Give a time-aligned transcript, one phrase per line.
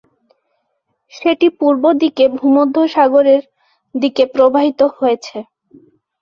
[1.13, 3.43] সেটি পূর্ব দিকে ভূমধ্যসাগর এর
[3.95, 5.37] দিকে প্রবাহিত হয়েছে।